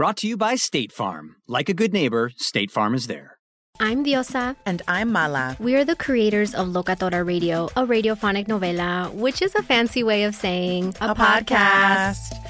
[0.00, 1.36] Brought to you by State Farm.
[1.46, 3.36] Like a good neighbor, State Farm is there.
[3.80, 4.56] I'm Diosa.
[4.64, 5.58] And I'm Mala.
[5.60, 10.24] We are the creators of Locatora Radio, a radiophonic novela, which is a fancy way
[10.24, 11.44] of saying a, a podcast.
[11.44, 12.49] podcast.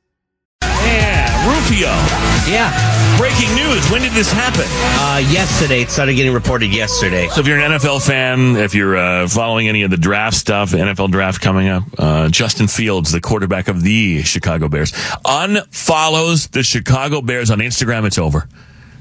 [0.91, 1.87] Yeah, Rufio.
[2.51, 3.17] Yeah.
[3.17, 3.89] Breaking news.
[3.89, 4.65] When did this happen?
[4.67, 5.81] Uh, yesterday.
[5.83, 7.29] It started getting reported yesterday.
[7.29, 10.71] So if you're an NFL fan, if you're uh, following any of the draft stuff,
[10.71, 14.91] the NFL draft coming up, uh, Justin Fields, the quarterback of the Chicago Bears,
[15.23, 18.05] unfollows the Chicago Bears on Instagram.
[18.05, 18.49] It's over.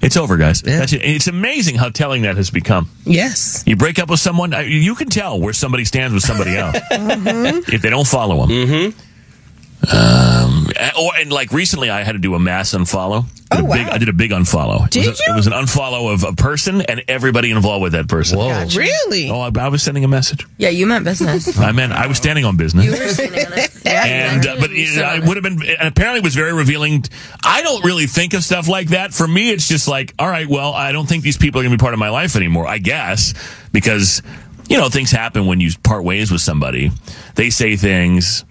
[0.01, 0.62] It's over, guys.
[0.65, 0.87] Yeah.
[0.89, 2.89] it's amazing how telling that has become.
[3.05, 3.65] Yes.
[3.67, 6.77] You break up with someone, uh, you can tell where somebody stands with somebody else
[6.93, 7.72] mm-hmm.
[7.72, 8.49] if they don't follow them.
[8.51, 9.09] Mm-hmm.
[9.82, 10.66] Um,
[10.98, 13.24] or and like recently, I had to do a mass unfollow.
[13.52, 13.76] Oh, wow.
[13.76, 14.88] Big, I did a big unfollow.
[14.91, 15.32] Did it was, you?
[15.32, 18.38] It was an unfollow of a person and everybody involved with that person.
[18.38, 18.78] Whoa, gotcha.
[18.78, 19.28] really?
[19.28, 20.46] Oh, I, I, was sending a message.
[20.56, 21.58] Yeah, you meant business.
[21.58, 22.84] I meant I was standing on business.
[22.84, 23.70] You were standing on it.
[23.82, 25.62] Yeah, and uh, but you know, I would have been.
[25.62, 27.02] And apparently, it was very revealing.
[27.42, 29.14] I don't really think of stuff like that.
[29.14, 31.72] For me, it's just like, all right, well, I don't think these people are going
[31.72, 32.66] to be part of my life anymore.
[32.66, 33.32] I guess
[33.72, 34.22] because
[34.68, 36.92] you know things happen when you part ways with somebody.
[37.36, 38.44] They say things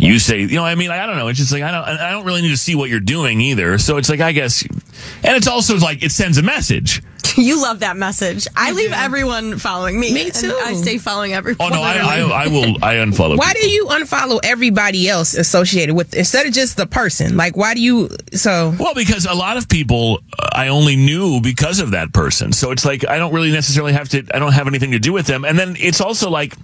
[0.00, 1.28] you say, you know, I mean, I don't know.
[1.28, 3.78] It's just like I don't, I don't really need to see what you're doing either.
[3.78, 7.02] So it's like I guess, and it's also like it sends a message.
[7.36, 8.48] You love that message.
[8.56, 10.12] I leave everyone following me.
[10.12, 10.52] Me too.
[10.62, 11.72] I stay following everyone.
[11.72, 12.76] Oh no, I, I, I will.
[12.84, 13.38] I unfollow.
[13.38, 17.36] Why do you unfollow everybody else associated with instead of just the person?
[17.36, 18.10] Like, why do you?
[18.32, 22.52] So well, because a lot of people uh, I only knew because of that person.
[22.52, 24.24] So it's like I don't really necessarily have to.
[24.34, 25.44] I don't have anything to do with them.
[25.44, 26.56] And then it's also like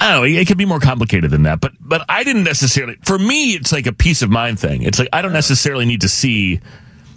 [0.00, 0.40] I don't know.
[0.40, 2.96] It could be more complicated than that, but but I didn't necessarily.
[3.04, 4.82] For me, it's like a peace of mind thing.
[4.82, 6.60] It's like I don't necessarily need to see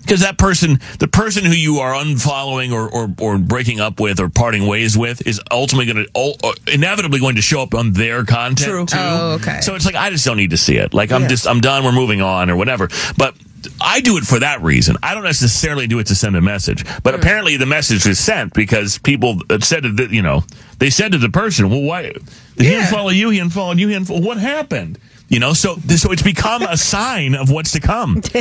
[0.09, 4.19] because that person, the person who you are unfollowing or, or, or breaking up with
[4.19, 7.93] or parting ways with, is ultimately going to uh, inevitably going to show up on
[7.93, 8.85] their content True.
[8.87, 8.97] too.
[8.97, 9.61] Oh, okay.
[9.61, 10.95] So it's like I just don't need to see it.
[10.95, 11.27] Like I'm yeah.
[11.27, 11.83] just I'm done.
[11.83, 12.89] We're moving on or whatever.
[13.17, 13.35] But
[13.81, 14.95] I do it for that reason.
[15.03, 17.19] I don't necessarily do it to send a message, but mm.
[17.19, 20.43] apparently the message was sent because people said that you know
[20.79, 22.23] they said to the person, "Well, why did
[22.57, 22.63] yeah.
[22.63, 23.29] he unfollow you?
[23.29, 23.87] He unfollowed you.
[23.87, 24.23] He unfollowed.
[24.23, 28.17] What happened?" You know, so so it's become a sign of what's to come.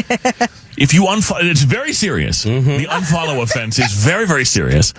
[0.78, 2.46] if you unfollow, it's very serious.
[2.46, 2.78] Mm-hmm.
[2.78, 4.94] The unfollow offense is very very serious,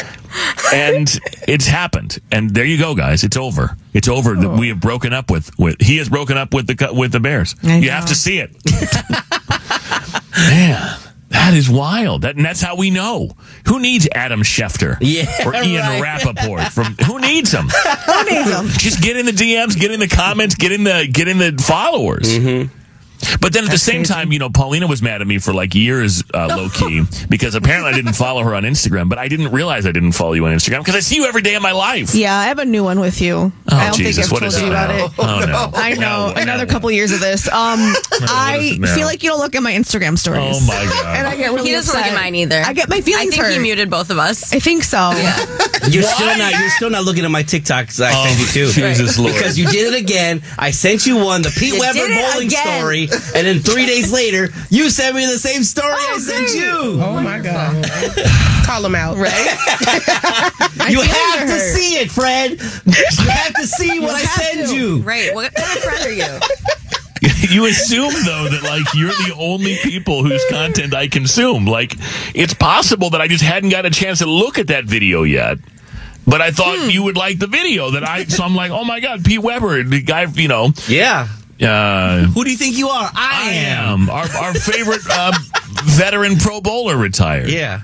[0.71, 1.09] and
[1.47, 2.19] it's happened.
[2.31, 3.23] And there you go, guys.
[3.23, 3.75] It's over.
[3.93, 4.35] It's over.
[4.37, 4.57] Oh.
[4.57, 5.81] We have broken up with with.
[5.81, 7.55] He has broken up with the with the Bears.
[7.63, 7.93] I you know.
[7.93, 8.55] have to see it.
[10.47, 10.97] Man.
[11.29, 12.23] That is wild.
[12.23, 13.31] That, and that's how we know.
[13.67, 14.97] Who needs Adam Schefter?
[14.99, 16.01] Yeah, Or Ian right.
[16.01, 17.67] Rapoport from who needs them?
[18.05, 18.67] Who needs them?
[18.69, 21.55] Just get in the DMs, get in the comments, get in the get in the
[21.61, 22.27] followers.
[22.27, 22.73] Mm-hmm.
[23.41, 25.75] But then at the same time, you know, Paulina was mad at me for like
[25.75, 29.09] years, uh, low key, because apparently I didn't follow her on Instagram.
[29.09, 31.41] But I didn't realize I didn't follow you on Instagram because I see you every
[31.41, 32.15] day of my life.
[32.15, 33.35] Yeah, I have a new one with you.
[33.35, 35.05] Oh, I don't Jesus, think I've is told you about now?
[35.05, 35.11] it.
[35.19, 35.77] Oh, no.
[35.79, 35.99] I know.
[36.33, 36.71] No, Another no.
[36.71, 37.47] couple years of this.
[37.47, 37.79] Um,
[38.11, 40.57] I feel like you don't look at my Instagram stories.
[40.61, 41.17] Oh my god!
[41.17, 42.61] And I get really he doesn't look at mine either.
[42.65, 43.53] I get my feelings I think hurt.
[43.53, 44.53] he muted both of us.
[44.53, 45.11] I think so.
[45.89, 46.51] You're still not.
[46.59, 48.03] You're still not looking at my TikToks.
[48.03, 48.71] I Oh, sent you too.
[48.71, 49.33] Jesus Lord.
[49.33, 50.41] Because you did it again.
[50.57, 52.79] I sent you one, the Pete You Weber bowling again.
[52.79, 57.01] story, and then three days later, you sent me the same story I sent you.
[57.01, 57.85] Oh my god.
[58.65, 59.17] Call him out.
[59.17, 59.31] Right?
[60.89, 61.75] you have to hurt.
[61.75, 62.51] see it, Fred.
[62.51, 64.75] You have to see what I have send to.
[64.75, 64.97] you.
[65.01, 65.33] Right.
[65.33, 66.39] What kind of friend are you?
[67.49, 71.65] you assume though that like you're the only people whose content I consume.
[71.65, 71.95] Like
[72.35, 75.57] it's possible that I just hadn't got a chance to look at that video yet.
[76.27, 76.89] But I thought Hmm.
[76.91, 79.81] you would like the video that I so I'm like, oh my god, Pete Weber,
[79.83, 81.27] the guy, you know, Yeah.
[81.61, 83.09] Uh, Who do you think you are?
[83.13, 85.31] I, I am our our favorite uh,
[85.85, 87.49] veteran Pro Bowler retired.
[87.49, 87.81] Yeah.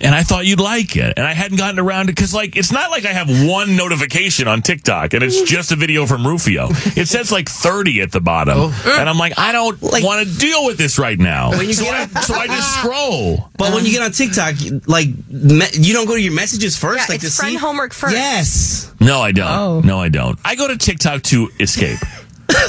[0.00, 2.70] and I thought you'd like it, and I hadn't gotten around to because like it's
[2.70, 6.68] not like I have one notification on TikTok and it's just a video from Rufio.
[6.70, 10.38] It says like thirty at the bottom, and I'm like, I don't Like- want to
[10.38, 11.50] deal with this right now.
[11.50, 13.50] When you so, get I, so I just scroll.
[13.58, 14.54] But when you get on TikTok,
[14.86, 17.58] like me- you don't go to your messages first, Yeah, like it's to friend see
[17.58, 18.14] homework first.
[18.14, 18.92] Yes.
[19.00, 19.50] No, I don't.
[19.50, 19.80] Oh.
[19.80, 20.38] No, I don't.
[20.44, 21.98] I go to TikTok to escape.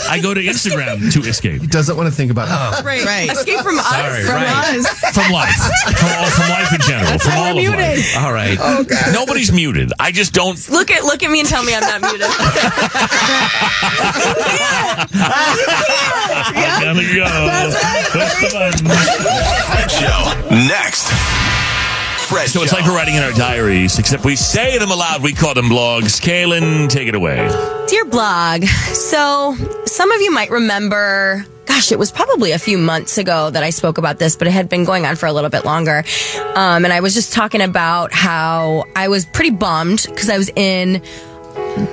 [0.07, 2.79] I go to Instagram to escape He doesn't want to think about oh.
[2.79, 2.85] it.
[2.85, 3.05] Right.
[3.05, 3.31] Right.
[3.31, 4.25] Escape from Sorry, us.
[4.25, 4.77] From right.
[4.77, 4.87] us.
[5.13, 5.55] from life,
[5.97, 7.79] from, all, from life in general, from all of muted.
[7.79, 8.17] life.
[8.17, 8.57] All right.
[8.59, 9.91] Oh, Nobody's muted.
[9.99, 10.57] I just don't.
[10.69, 12.21] Look at look at me and tell me I'm not muted.
[16.79, 17.25] Down we go.
[18.11, 18.85] Push the button.
[19.67, 20.33] Fred Show.
[20.49, 21.48] Next.
[22.29, 25.23] Fred So it's like we're writing in our diaries, except we say them aloud.
[25.23, 26.21] We call them blogs.
[26.21, 27.37] Kaelin, take it away.
[27.87, 29.55] Dear blog, so
[29.85, 33.71] some of you might remember, gosh, it was probably a few months ago that I
[33.71, 36.03] spoke about this, but it had been going on for a little bit longer.
[36.53, 40.49] Um, and I was just talking about how I was pretty bummed because I was
[40.55, 41.01] in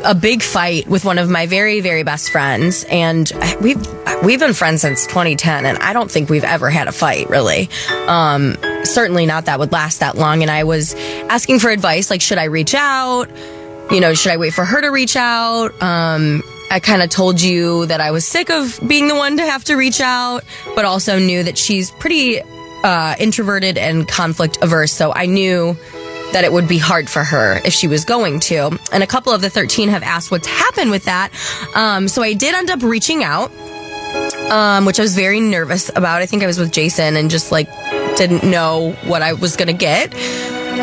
[0.05, 3.31] a big fight with one of my very very best friends and
[3.61, 3.79] we've
[4.25, 7.69] we've been friends since 2010 and I don't think we've ever had a fight really.
[8.09, 10.95] Um certainly not that would last that long and I was
[11.29, 13.31] asking for advice like should I reach out?
[13.91, 15.81] You know should I wait for her to reach out?
[15.83, 19.45] Um I kind of told you that I was sick of being the one to
[19.45, 20.45] have to reach out
[20.75, 22.41] but also knew that she's pretty
[22.83, 25.77] uh introverted and conflict averse so I knew
[26.37, 28.79] that it would be hard for her if she was going to.
[28.93, 31.31] And a couple of the 13 have asked what's happened with that.
[31.75, 33.51] Um, so I did end up reaching out,
[34.51, 36.21] um, which I was very nervous about.
[36.21, 37.73] I think I was with Jason and just like
[38.19, 40.13] didn't know what I was to get.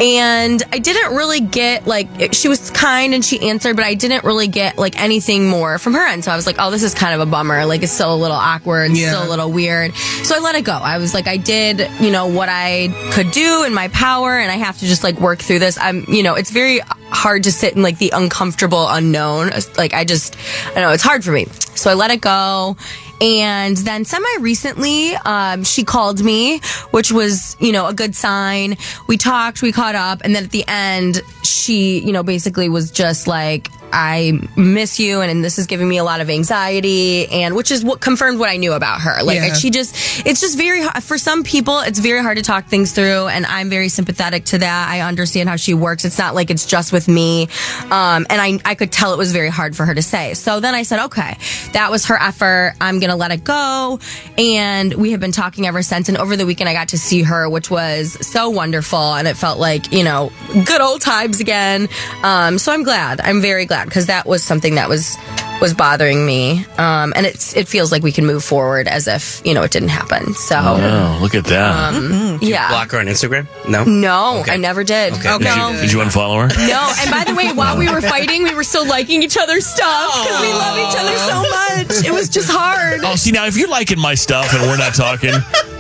[0.01, 4.23] And I didn't really get like she was kind and she answered, but I didn't
[4.23, 6.23] really get like anything more from her end.
[6.23, 7.65] So I was like, oh, this is kind of a bummer.
[7.65, 9.09] Like it's still a little awkward, Yeah.
[9.09, 9.93] still a little weird.
[9.95, 10.73] So I let it go.
[10.73, 14.51] I was like, I did, you know, what I could do in my power, and
[14.51, 15.77] I have to just like work through this.
[15.77, 19.51] I'm, you know, it's very hard to sit in like the uncomfortable unknown.
[19.77, 20.35] Like I just,
[20.75, 21.45] I know it's hard for me.
[21.75, 22.77] So I let it go.
[23.23, 26.59] And then semi recently, um, she called me,
[26.91, 28.75] which was, you know, a good sign.
[29.07, 30.19] We talked, we caught up.
[30.25, 35.21] And then at the end, she, you know, basically was just like, I miss you
[35.21, 38.49] and, this is giving me a lot of anxiety and which is what confirmed what
[38.49, 39.21] I knew about her.
[39.23, 39.53] Like Yeah.
[39.53, 39.93] she just
[40.25, 43.45] it's just very hard for some people it's very hard to talk things through and
[43.45, 44.89] I'm very sympathetic to that.
[44.89, 46.05] I understand how she works.
[46.05, 47.47] It's not like it's just with me.
[47.91, 50.33] Um and I I could tell it was very hard for her to say.
[50.33, 51.37] So then I said, "Okay,
[51.73, 52.73] that was her effort.
[52.79, 53.99] I'm going to let it go."
[54.37, 57.23] And we have been talking ever since and over the weekend I got to see
[57.23, 60.31] her which was so wonderful and it felt like, you know,
[60.65, 61.89] good old times again.
[62.23, 63.19] Um so I'm glad.
[63.21, 65.17] I'm very glad because that was something that was
[65.63, 66.65] was bothering me.
[66.77, 69.71] Um, and it's it feels like we can move forward as if you know it
[69.71, 70.33] didn't happen.
[70.35, 71.93] So Oh, look at that.
[71.95, 72.67] um, yeah.
[72.69, 73.47] Block her on Instagram?
[73.67, 73.85] No.
[73.85, 75.13] No, I never did.
[75.13, 75.21] Okay.
[75.37, 75.69] Did, No.
[75.71, 76.67] you, did you unfollow her?
[76.67, 79.65] No, and by the way, while we were fighting, we were still liking each other's
[79.65, 82.05] stuff because we love each other so much.
[82.05, 82.99] It was just hard.
[83.03, 85.31] Oh, see now, if you're liking my stuff and we're not talking,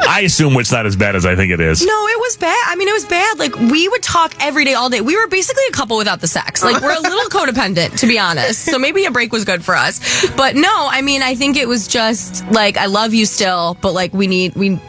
[0.07, 1.85] I assume it's not as bad as I think it is.
[1.85, 2.63] No, it was bad.
[2.67, 3.37] I mean, it was bad.
[3.37, 5.01] Like we would talk every day, all day.
[5.01, 6.63] We were basically a couple without the sex.
[6.63, 8.63] Like we're a little codependent, to be honest.
[8.65, 9.99] So maybe a break was good for us.
[10.35, 13.93] But no, I mean, I think it was just like I love you still, but
[13.93, 14.79] like we need we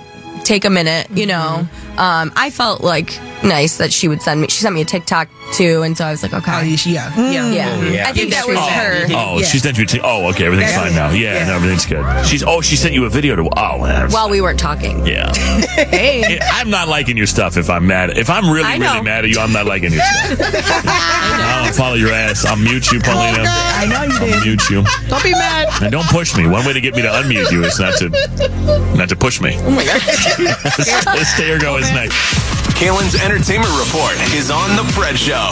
[0.44, 1.60] take a minute, you know.
[1.62, 1.83] Mm-hmm.
[1.98, 4.48] Um, I felt like nice that she would send me.
[4.48, 7.50] She sent me a TikTok too, and so I was like, okay, Oh, yeah, yeah,
[7.52, 7.82] yeah.
[7.84, 8.08] Yeah.
[8.08, 9.06] I think that was oh, her.
[9.10, 9.44] Oh, Yeah.
[9.46, 9.84] she sent you.
[9.86, 11.10] T- oh, okay, everything's That's- fine now.
[11.10, 12.26] Yeah, no, everything's good.
[12.26, 12.42] She's.
[12.42, 13.48] Oh, she sent you a video to.
[13.56, 14.10] Oh, man.
[14.10, 15.06] While we weren't talking.
[15.06, 15.32] Yeah.
[15.34, 16.38] hey.
[16.42, 18.16] I'm not liking your stuff if I'm mad.
[18.16, 18.92] If I'm really, I know.
[18.94, 20.38] really mad at you, I'm not liking your stuff.
[20.86, 22.44] I don't follow your ass.
[22.44, 23.44] I'll mute you, Paulina.
[23.46, 24.44] I know you I'll did.
[24.44, 24.84] mute you.
[25.08, 25.68] Don't be mad.
[25.82, 26.46] And don't push me.
[26.46, 28.08] One way to get me to unmute you is not to
[28.96, 29.56] not to push me.
[29.60, 30.00] Oh my god.
[31.26, 32.53] Stay or go next.
[32.84, 35.48] Kaelin's entertainment report is on The Fred Show.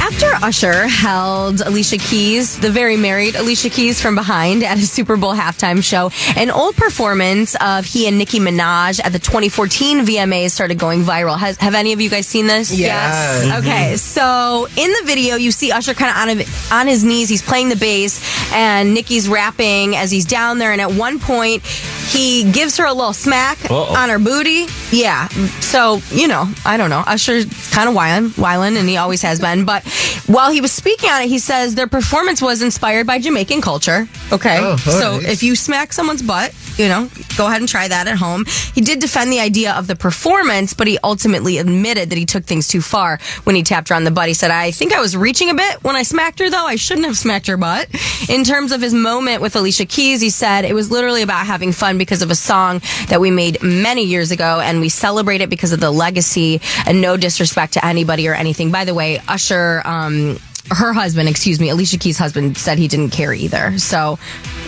[0.00, 5.16] After Usher held Alicia Keys, the very married Alicia Keys, from behind at a Super
[5.16, 10.52] Bowl halftime show, an old performance of he and Nicki Minaj at the 2014 VMAs
[10.52, 11.36] started going viral.
[11.36, 12.70] Has, have any of you guys seen this?
[12.70, 12.78] Yes.
[12.78, 13.44] Yes.
[13.44, 13.58] Mm-hmm.
[13.58, 17.28] Okay, so in the video, you see Usher kind of on, on his knees.
[17.28, 20.70] He's playing the bass, and Nicki's rapping as he's down there.
[20.70, 23.96] And at one point, he gives her a little smack Uh-oh.
[23.96, 24.66] on her booty.
[24.92, 25.28] Yeah.
[25.60, 27.02] So, you know, I don't know.
[27.06, 29.64] Usher's kind of whiling, whiling, and he always has been.
[29.64, 29.84] But
[30.26, 34.06] while he was speaking on it, he says their performance was inspired by Jamaican culture.
[34.30, 34.58] Okay.
[34.60, 35.30] Oh, oh so nice.
[35.30, 38.44] if you smack someone's butt, you know, go ahead and try that at home.
[38.74, 42.44] He did defend the idea of the performance, but he ultimately admitted that he took
[42.44, 44.28] things too far when he tapped her on the butt.
[44.28, 46.66] He said, I think I was reaching a bit when I smacked her, though.
[46.66, 47.88] I shouldn't have smacked her butt.
[48.28, 51.72] In terms of his moment with Alicia Keys, he said it was literally about having
[51.72, 55.50] fun because of a song that we made many years ago, and we celebrate it
[55.50, 58.70] because of the legacy and no disrespect to anybody or anything.
[58.70, 60.38] By the way, Usher, um,
[60.70, 63.78] her husband, excuse me, Alicia Keys' husband said he didn't care either.
[63.78, 64.18] So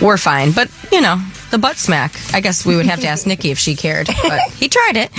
[0.00, 0.52] we're fine.
[0.52, 2.12] But, you know, the butt smack.
[2.32, 5.10] I guess we would have to ask Nicki if she cared, but he tried it.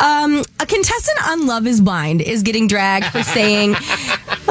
[0.00, 3.74] Um, a contestant on Love is Blind is getting dragged for saying,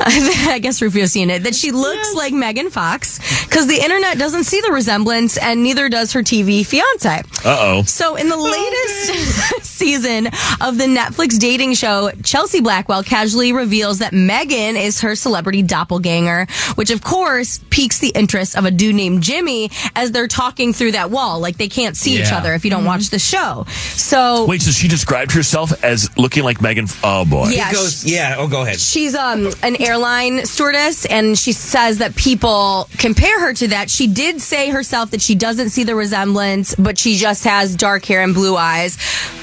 [0.05, 4.45] I guess Rufio's seen it, that she looks like Megan Fox because the internet doesn't
[4.45, 7.09] see the resemblance and neither does her TV fiance.
[7.09, 7.21] Uh
[7.59, 7.83] oh.
[7.83, 10.27] So, in the latest season
[10.61, 16.47] of the Netflix dating show, Chelsea Blackwell casually reveals that Megan is her celebrity doppelganger,
[16.75, 20.93] which of course piques the interest of a dude named Jimmy as they're talking through
[20.93, 21.39] that wall.
[21.39, 23.65] Like they can't see each other if you don't watch the show.
[23.69, 26.87] So, Wait, so she described herself as looking like Megan?
[27.03, 27.49] Oh boy.
[27.49, 28.35] Yeah, He goes, yeah.
[28.37, 28.79] Oh, go ahead.
[28.79, 33.89] She's um an airline stewardess, and she says that people compare her to that.
[33.89, 38.05] She did say herself that she doesn't see the resemblance, but she just has dark
[38.05, 38.97] hair and blue eyes.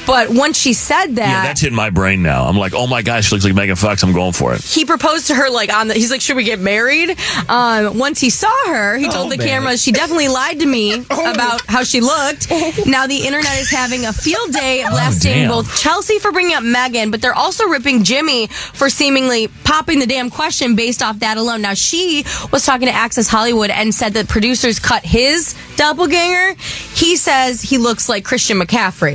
[0.06, 2.44] But once she said that, Yeah, that's in my brain now.
[2.46, 4.04] I'm like, oh my gosh, she looks like Megan Fox.
[4.04, 4.62] I'm going for it.
[4.62, 7.16] he proposed to her like on the he's like should we get married
[7.48, 9.46] um once he saw her he told Oh, the man.
[9.48, 12.48] camera she definitely lied to me about how she looked
[12.86, 15.50] now the internet is having a field day blasting damn.
[15.50, 20.06] both chelsea for bringing up megan but they're also ripping jimmy for seemingly popping the
[20.06, 21.62] damn question based off that alone.
[21.62, 26.54] Now she was talking to access hollywood and said that producers cut his doppelganger.
[26.94, 29.14] He says he looks like christian mccaffrey.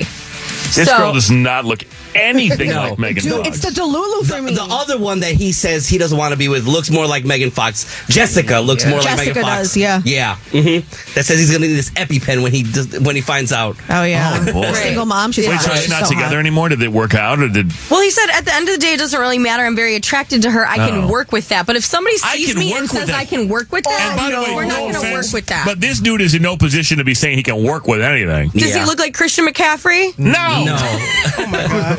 [0.76, 1.84] This So- girl does not look
[2.16, 3.48] anything like Megan Dude, Fox.
[3.48, 4.56] it's the Delulu for The, me.
[4.56, 7.26] the other one that he says he doesn't want to be with looks more like
[7.26, 7.86] Megan Fox.
[8.08, 9.46] Jessica looks more like Megan Fox.
[9.46, 10.02] does, yeah.
[10.06, 10.36] Yeah.
[10.52, 10.80] hmm
[11.16, 13.78] That says he's going to need this EpiPen when he does, when he finds out.
[13.90, 14.74] Oh yeah, Oh, boy.
[14.74, 15.32] single mom.
[15.32, 16.40] She's Wait, so she's She's not so together hot.
[16.40, 16.70] anymore?
[16.70, 17.72] Did it work out, or did?
[17.90, 19.64] Well, he said at the end of the day, it doesn't really matter.
[19.64, 20.68] I'm very attracted to her.
[20.68, 21.08] I can Oh.
[21.10, 21.66] work with that.
[21.66, 23.16] But if somebody sees me and says that.
[23.16, 25.34] I can work with that, And by the way, we're no not going to work
[25.34, 25.66] with that.
[25.66, 28.50] But this dude is in no position to be saying he can work with anything.
[28.50, 30.18] Does he look like Christian McCaffrey?
[30.20, 30.64] No.
[30.66, 31.98] No.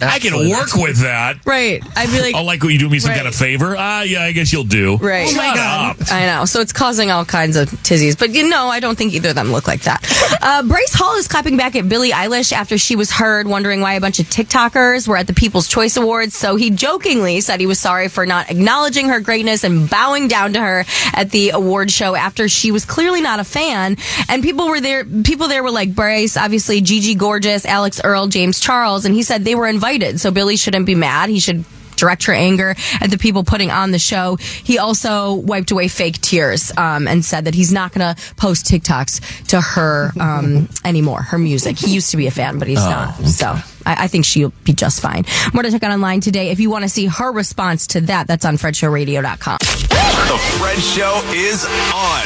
[0.00, 1.44] I can work with that.
[1.44, 1.82] Right.
[1.96, 3.16] I'd be like, Oh, like when you do me some Right.
[3.16, 3.74] kind of favor?
[3.78, 4.96] Ah, yeah, I guess you'll do.
[4.96, 5.28] Right.
[5.28, 5.96] Shut up.
[6.12, 6.44] I know.
[6.44, 8.18] So it's causing all kinds of tizzies.
[8.18, 10.04] But you know, I don't think either of them look like that.
[10.42, 13.94] Uh, Bryce Hall is clapping back at Billie Eilish after she was heard wondering why
[13.94, 16.36] a bunch of TikTokers were at the People's Choice Awards.
[16.36, 20.52] So he jokingly said he was sorry for not acknowledging her greatness and bowing down
[20.52, 23.96] to her at the award show after she was clearly not a fan.
[24.28, 28.60] And people were there, people there were like Bryce, obviously Gigi Gorgeous, Alix Earle, James
[28.60, 29.87] Charles, and he said they were invited.
[30.20, 31.30] So Billie shouldn't be mad.
[31.30, 31.64] He should
[31.96, 34.36] direct her anger at the people putting on the show.
[34.36, 38.66] He also wiped away fake tears um, and said that he's not going to post
[38.66, 41.76] TikToks to her um, anymore, her music.
[41.76, 43.14] He used to be a fan, but he's Oh, not.
[43.26, 43.46] So
[43.84, 45.24] I, I think she'll be just fine.
[45.52, 46.50] More to check out online today.
[46.50, 49.58] If you want to see her response to that, that's on FredShowRadio.com.
[50.28, 52.22] The Fred Show is on.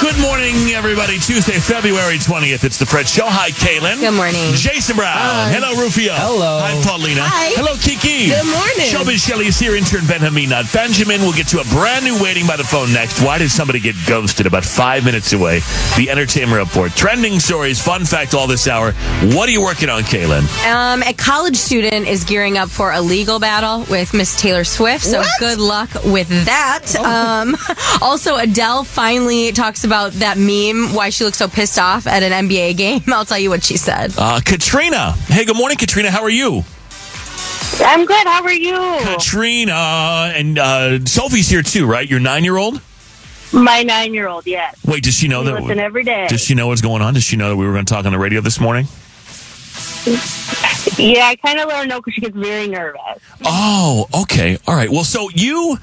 [0.00, 1.18] Good morning, everybody.
[1.18, 2.64] Tuesday, February 20th.
[2.64, 3.24] It's the Fred Show.
[3.26, 4.00] Hi, Kaelin.
[4.00, 4.54] Good morning.
[4.54, 5.52] Jason Brown.
[5.52, 6.12] Hello, Rufio.
[6.14, 6.60] Hello.
[6.62, 7.20] Hi, Paulina.
[7.24, 7.52] Hi.
[7.56, 8.28] Hello, Kiki.
[8.32, 8.88] Good morning.
[8.88, 9.76] Showbiz Shelley is here.
[9.76, 10.64] Intern Ben Hamina.
[10.72, 13.20] Benjamin will get to a brand new waiting by the phone next.
[13.20, 15.60] Why did somebody get ghosted about five minutes away?
[15.96, 16.92] The Entertainment Report.
[16.92, 18.92] Trending stories, fun fact all this hour.
[19.36, 20.44] What are you working on, Kaelin?
[20.64, 25.04] Um, a college student is gearing up for a legal battle with Miss Taylor Swift.
[25.04, 26.94] So good luck with that.
[26.96, 27.56] Um,
[28.02, 32.48] also, Adele finally talks about that meme why she looks so pissed off at an
[32.48, 34.12] NBA game, I'll tell you what she said.
[34.16, 35.12] Uh, Katrina.
[35.26, 36.10] Hey, good morning, Katrina.
[36.10, 36.62] How are you?
[37.78, 38.26] I'm good.
[38.26, 38.98] How are you?
[39.02, 42.08] Katrina and uh, Sophie's here too, right?
[42.08, 42.80] Your nine-year-old.
[43.52, 44.46] My nine-year-old.
[44.46, 44.76] Yes.
[44.84, 45.62] Wait, does she know We that?
[45.62, 46.26] listen every day.
[46.28, 47.14] Does she know what's going on?
[47.14, 48.86] Does she know that we were going to talk on the radio this morning?
[50.98, 53.00] Yeah, I kind of let her know because she gets very nervous.
[53.44, 54.56] Oh, okay.
[54.66, 54.88] All right.
[54.88, 55.76] Well, so you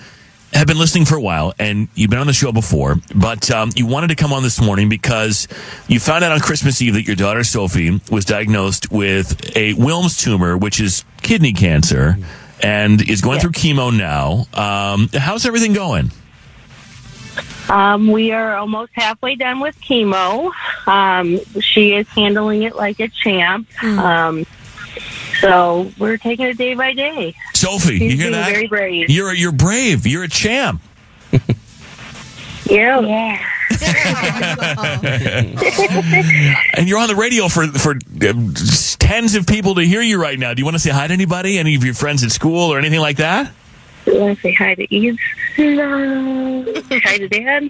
[0.53, 3.71] have been listening for a while and you've been on the show before, but um,
[3.75, 5.47] you wanted to come on this morning because
[5.87, 10.19] you found out on Christmas Eve that your daughter Sophie was diagnosed with a Wilms
[10.21, 12.17] tumor, which is kidney cancer,
[12.61, 14.45] and is going through chemo now.
[14.53, 16.11] Um, how's everything going?
[17.69, 20.51] Um, we are almost halfway done with chemo.
[20.85, 23.67] Um, she is handling it like a champ.
[23.83, 24.45] Um,
[25.43, 27.35] so we're taking it day by day.
[27.53, 28.51] Sophie, She's you hear that?
[28.51, 29.09] very brave.
[29.09, 30.07] You're you're brave.
[30.07, 30.81] You're a champ.
[32.65, 33.01] Yeah.
[33.01, 33.45] Yeah.
[36.73, 38.33] and you're on the radio for for uh,
[38.99, 40.53] tens of people to hear you right now.
[40.53, 41.59] Do you want to say hi to anybody?
[41.59, 43.51] Any of your friends at school or anything like that?
[44.05, 45.19] You want to say hi to Eve?
[45.57, 47.69] Hi to Dad?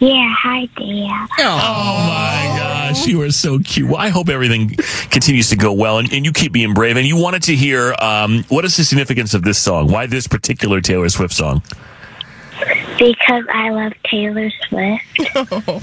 [0.00, 1.28] Yeah, hi, Dad.
[1.38, 3.86] Oh my gosh, you are so cute.
[3.86, 4.70] Well, I hope everything
[5.10, 6.96] continues to go well, and, and you keep being brave.
[6.96, 9.88] And you wanted to hear um, what is the significance of this song?
[9.90, 11.62] Why this particular Taylor Swift song?
[12.98, 15.04] Because I love Taylor Swift.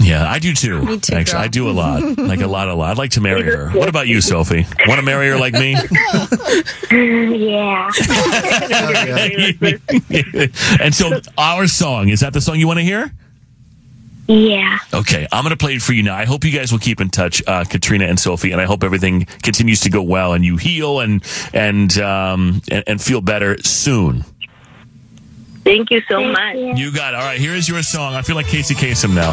[0.00, 0.82] Yeah, I do too.
[0.82, 1.42] Me too, Actually, girl.
[1.42, 2.90] I do a lot, like a lot, a lot.
[2.90, 3.70] I'd like to marry her.
[3.70, 4.66] What about you, Sophie?
[4.86, 5.72] Want to marry her like me?
[6.90, 7.90] yeah.
[10.80, 13.12] and so, our song is that the song you want to hear?
[14.28, 14.78] Yeah.
[14.92, 16.14] Okay, I'm going to play it for you now.
[16.14, 18.84] I hope you guys will keep in touch, uh, Katrina and Sophie, and I hope
[18.84, 23.56] everything continues to go well and you heal and and um, and, and feel better
[23.62, 24.24] soon.
[25.68, 26.56] Thank you so much.
[26.56, 27.16] You got it.
[27.18, 28.14] All right, here is your song.
[28.14, 29.32] I feel like Casey Kasem now.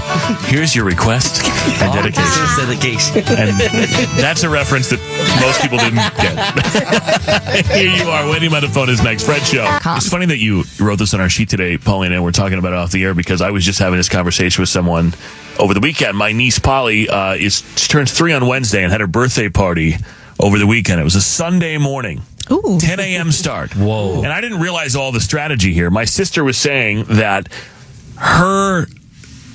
[0.50, 1.42] Here's your request
[1.82, 2.44] and dedication.
[2.58, 3.24] dedication.
[3.40, 3.58] And
[4.20, 5.00] that's a reference that
[5.40, 7.66] most people didn't get.
[7.78, 8.30] here you are.
[8.30, 9.24] Waiting by the phone is next.
[9.24, 9.66] Fred Show.
[9.96, 12.74] It's funny that you wrote this on our sheet today, Paulina, and we're talking about
[12.74, 15.14] it off the air because I was just having this conversation with someone
[15.58, 16.18] over the weekend.
[16.18, 19.96] My niece Polly uh, is she turns three on Wednesday and had her birthday party
[20.38, 21.00] over the weekend.
[21.00, 22.24] It was a Sunday morning.
[22.52, 22.78] Ooh.
[22.80, 23.32] 10 a.m.
[23.32, 23.76] start.
[23.76, 24.18] Whoa.
[24.24, 25.90] And I didn't realize all the strategy here.
[25.90, 27.50] My sister was saying that
[28.18, 28.88] her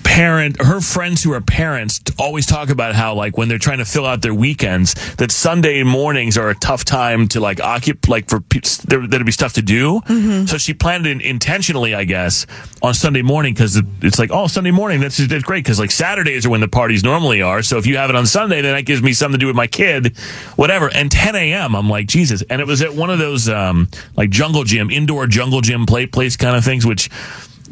[0.05, 3.85] parent her friends who are parents always talk about how like when they're trying to
[3.85, 8.29] fill out their weekends that sunday mornings are a tough time to like occupy like
[8.29, 8.41] for
[8.87, 10.01] there there'd be stuff to do.
[10.47, 12.47] So she planned it intentionally i guess
[12.83, 16.47] on sunday morning because it's like oh sunday morning that's, that's great because like saturdays
[16.47, 18.87] are when the parties normally are so if you have it on sunday then that
[18.87, 20.17] gives me something to do with my kid
[20.57, 20.91] whatever.
[20.93, 22.43] And 10 a.m i'm like jesus.
[22.51, 26.07] And it was at one of those um like jungle gym indoor jungle gym play
[26.07, 27.11] place kind of things which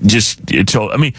[0.07, 1.13] just told i mean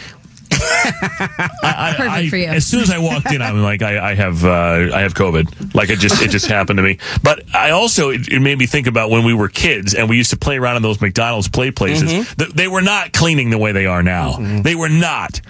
[0.63, 2.45] I, I, Perfect I- for you.
[2.47, 5.73] As soon as I walked in, I'm like, I, I have, uh, I have COVID.
[5.75, 6.97] Like it just, it just happened to me.
[7.23, 10.17] But I also, it, it made me think about when we were kids and we
[10.17, 12.11] used to play around in those McDonald's play places.
[12.11, 12.35] Mhm.
[12.37, 14.37] Th- They were not cleaning the way they are now.
[14.61, 15.41] They were not.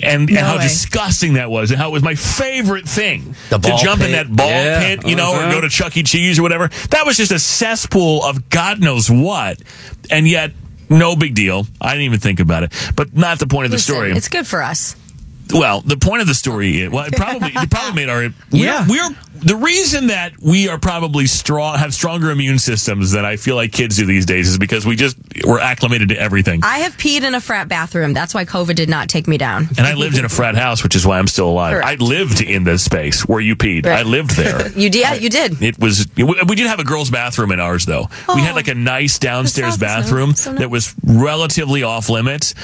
[0.00, 0.62] And, and how way.
[0.62, 4.12] disgusting that was, and how it was my favorite thing The to ball jump in
[4.12, 4.80] that ball Yeah.
[4.96, 5.50] pit, you know, or Uh-huh.
[5.52, 6.04] go to Chuck E.
[6.04, 6.68] Cheese or whatever.
[6.90, 9.58] That was just a cesspool of God knows what,
[10.08, 10.52] and yet
[10.90, 11.66] no big deal.
[11.80, 12.72] I didn't even think about it.
[12.96, 14.12] But not the point of the Listen, story.
[14.12, 14.96] It's good for us.
[15.52, 18.86] Well, the point of the story, is, well, it probably it probably made our Yeah.
[18.88, 23.36] we're, we're the reason that we are probably strong have stronger immune systems than I
[23.36, 26.60] feel like kids do these days is because we just we're acclimated to everything.
[26.64, 28.12] I have peed in a frat bathroom.
[28.14, 29.68] That's why COVID did not take me down.
[29.78, 31.74] And I lived in a frat house, which is why I'm still alive.
[31.74, 31.88] Correct.
[31.88, 33.86] I lived in the space where you peed.
[33.86, 34.00] Right.
[34.00, 34.68] I lived there.
[34.78, 35.00] You did.
[35.00, 35.60] Yeah, you did.
[35.60, 36.06] It was.
[36.16, 38.08] We we did have a girls' bathroom in ours, though.
[38.32, 38.54] we had oh.
[38.54, 42.54] like a nice downstairs bathroom that was relatively off limits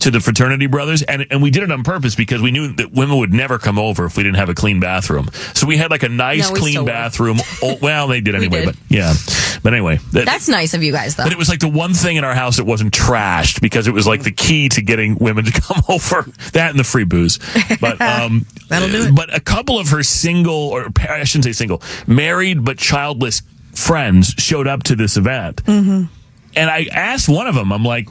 [0.00, 2.92] to the fraternity brothers, and and we did it on purpose because we knew that
[2.92, 5.30] women would never come over if we didn't have a clean bathroom.
[5.54, 7.38] So we had like a nice, No, clean bathroom.
[7.62, 8.66] Oh, well, they did anyway, did.
[8.66, 9.14] but yeah.
[9.62, 11.22] But anyway, that- That's nice of you guys, though.
[11.24, 13.92] but it was like the one thing in our house that wasn't trashed because it
[13.94, 16.26] was like the key to getting women to come over.
[16.52, 17.38] That and the free booze.
[17.80, 19.14] But um, That'll do it.
[19.14, 23.40] But a couple of her single, or I shouldn't say single, married but childless
[23.72, 26.04] friends showed up to this event, Mm-hmm.
[26.56, 28.08] and I asked one of them, I'm like,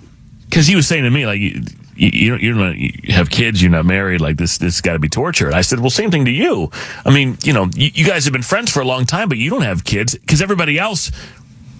[0.53, 1.39] because he was saying to me like.
[1.39, 1.63] You,
[1.95, 4.99] you, you don't, you don't have kids, you're not married, like this, this got to
[4.99, 5.45] be torture.
[5.45, 6.71] And I said, well, same thing to you.
[7.05, 9.37] I mean, you know, you, you guys have been friends for a long time, but
[9.37, 11.11] you don't have kids because everybody else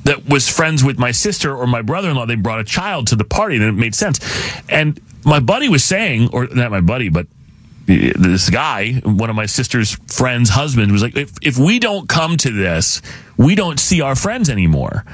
[0.04, 3.24] that was friends with my sister or my brother-in-law they brought a child to the
[3.24, 4.20] party and it made sense
[4.70, 9.36] and my buddy was saying or not my buddy but uh, this guy one of
[9.36, 13.02] my sister's friends husband was like if, if we don't come to this
[13.38, 15.06] we don't see our friends anymore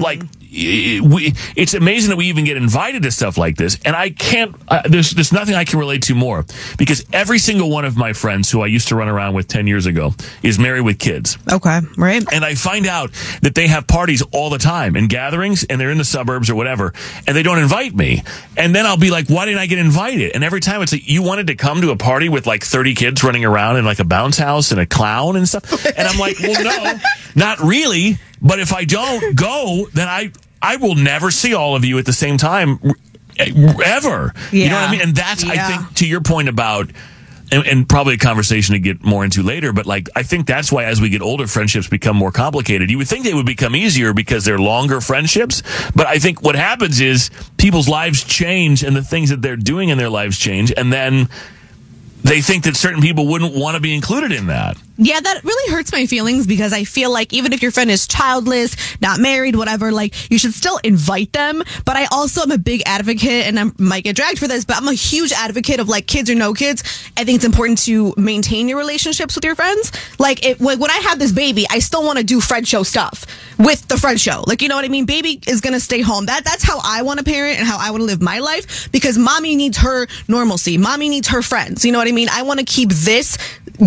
[0.00, 0.22] like
[0.56, 3.78] we, it's amazing that we even get invited to stuff like this.
[3.84, 6.44] And I can't, uh, there's, there's nothing I can relate to more
[6.78, 9.66] because every single one of my friends who I used to run around with 10
[9.66, 11.36] years ago is married with kids.
[11.50, 12.24] Okay, right.
[12.32, 15.90] And I find out that they have parties all the time and gatherings and they're
[15.90, 16.94] in the suburbs or whatever
[17.26, 18.22] and they don't invite me.
[18.56, 20.32] And then I'll be like, why didn't I get invited?
[20.34, 22.94] And every time it's like, you wanted to come to a party with like 30
[22.94, 25.84] kids running around in like a bounce house and a clown and stuff.
[25.86, 26.98] And I'm like, well, no,
[27.34, 28.18] not really.
[28.40, 32.06] But if I don't go, then I, I will never see all of you at
[32.06, 32.78] the same time
[33.38, 33.52] eh,
[33.84, 34.32] ever.
[34.50, 35.00] You know what I mean?
[35.00, 36.90] And that's, I think, to your point about,
[37.52, 40.72] and, and probably a conversation to get more into later, but like, I think that's
[40.72, 42.90] why as we get older, friendships become more complicated.
[42.90, 45.62] You would think they would become easier because they're longer friendships.
[45.94, 49.90] But I think what happens is people's lives change and the things that they're doing
[49.90, 50.72] in their lives change.
[50.76, 51.28] And then
[52.24, 54.76] they think that certain people wouldn't want to be included in that.
[54.98, 58.06] Yeah, that really hurts my feelings because I feel like even if your friend is
[58.06, 61.62] childless, not married, whatever, like you should still invite them.
[61.84, 64.76] But I also am a big advocate, and I might get dragged for this, but
[64.76, 66.82] I'm a huge advocate of like kids or no kids.
[67.16, 69.92] I think it's important to maintain your relationships with your friends.
[70.18, 72.82] Like it, when when I have this baby, I still want to do friend show
[72.82, 73.26] stuff
[73.58, 74.44] with the friend show.
[74.46, 75.04] Like you know what I mean?
[75.04, 76.26] Baby is gonna stay home.
[76.26, 78.90] That that's how I want to parent and how I want to live my life
[78.92, 80.78] because mommy needs her normalcy.
[80.78, 81.84] Mommy needs her friends.
[81.84, 82.28] You know what I mean?
[82.30, 83.36] I want to keep this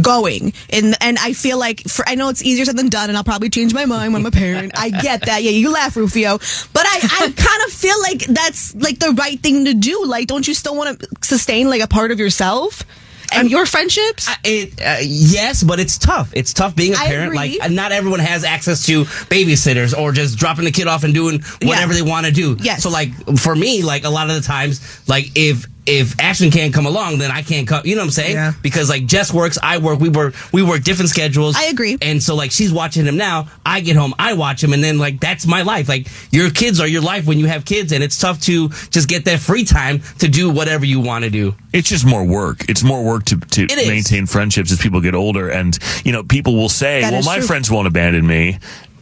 [0.01, 3.17] going and and I feel like for I know it's easier said than done and
[3.17, 4.71] I'll probably change my mind when I'm a parent.
[4.75, 5.43] I get that.
[5.43, 6.37] Yeah, you laugh, Rufio.
[6.37, 10.05] But I, I kind of feel like that's like the right thing to do.
[10.05, 12.83] Like, don't you still want to sustain like a part of yourself
[13.31, 14.29] and your friendships?
[14.43, 16.31] It, uh, yes, but it's tough.
[16.33, 17.33] It's tough being a I parent.
[17.33, 17.59] agree.
[17.59, 21.41] Like, not everyone has access to babysitters or just dropping the kid off and doing
[21.61, 22.57] whatever they want to do.
[22.59, 22.83] Yes.
[22.83, 26.73] So, like, for me, like, a lot of the times, like, if if Ashton can't
[26.73, 27.81] come along, then I can't come.
[27.83, 28.35] You know what I'm saying?
[28.35, 28.53] Yeah.
[28.61, 29.99] Because like Jess works, I work.
[29.99, 30.35] We work.
[30.53, 31.55] We work different schedules.
[31.57, 31.97] I agree.
[32.01, 33.47] And so like she's watching him now.
[33.65, 35.89] I get home, I watch him, and then like that's my life.
[35.89, 39.09] Like your kids are your life when you have kids, and it's tough to just
[39.09, 41.55] get that free time to do whatever you want to do.
[41.73, 42.67] It's just more work.
[42.69, 45.49] It's more work to, to maintain friendships as people get older.
[45.49, 47.47] And, you know, people will say, That well, my true.
[47.47, 48.57] friends won't abandon me.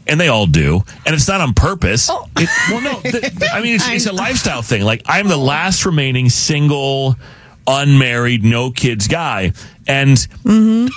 [0.08, 0.84] And they all do.
[1.06, 2.10] And it's not on purpose.
[2.10, 2.28] Oh.
[2.38, 3.00] It, well, no.
[3.02, 4.84] th- th- I mean, it's, it's a lifestyle thing.
[4.84, 7.16] Like, I'm the last remaining single,
[7.66, 9.54] unmarried, no kids guy.
[9.88, 10.18] And.
[10.18, 10.88] Mm-hmm.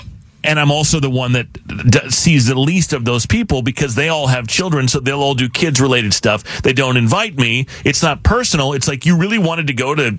[0.42, 4.08] And I'm also the one that d- sees the least of those people because they
[4.08, 6.62] all have children, so they'll all do kids related stuff.
[6.62, 7.66] They don't invite me.
[7.84, 8.72] It's not personal.
[8.72, 10.16] It's like you really wanted to go to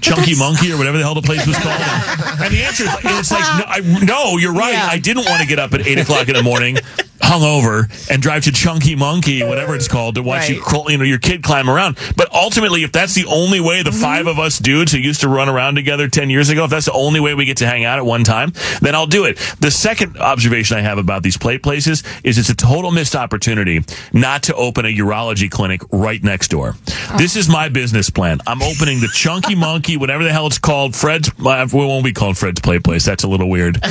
[0.00, 1.80] Chunky Monkey or whatever the hell the place was called.
[1.80, 4.76] And, and the answer is, it's like, no, I, no you're right.
[4.76, 6.76] I didn't want to get up at eight o'clock in the morning,
[7.26, 10.64] hungover, and drive to Chunky Monkey, whatever it's called, to watch you, Right.
[10.64, 11.98] crawl, you know, your kid climb around.
[12.16, 15.28] But ultimately, if that's the only way the five of us dudes who used to
[15.28, 17.84] run around together 10 years ago, if that's the only way we get to hang
[17.84, 19.38] out at one time, then I'll do it.
[19.60, 23.84] The second observation I have about these play places is it's a total missed opportunity
[24.12, 26.76] not to open a urology clinic right next door.
[27.18, 28.40] This is my business plan.
[28.46, 32.12] I'm opening the Chunky Monkey, whatever the hell it's called, Fred's, uh, it won't be
[32.12, 33.04] called Fred's Play Place.
[33.04, 33.76] That's a little weird.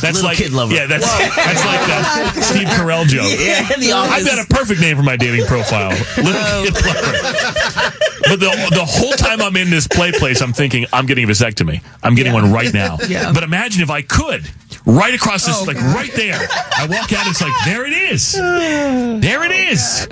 [0.00, 0.74] That's Little like, kid lover.
[0.74, 2.32] yeah, that's, that's like that
[2.62, 3.22] Steve Carell joke.
[3.42, 5.90] Yeah, The I've got a perfect name for my dating profile.
[6.16, 6.32] Little
[6.64, 7.92] kid lover.
[8.24, 11.28] But the, the whole time I'm in this play place, I'm thinking, I'm getting a
[11.28, 11.82] vasectomy.
[12.02, 12.98] I'm getting one right now.
[13.12, 13.32] Yeah.
[13.32, 14.48] But imagine if I could,
[14.86, 16.38] right across this, like right there.
[16.78, 18.32] I walk out, it's like, there it is.
[19.22, 20.08] There it is.